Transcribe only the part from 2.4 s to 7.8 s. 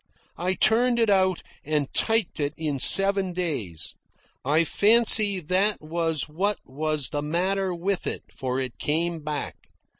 in seven days. I fancy that was what was the matter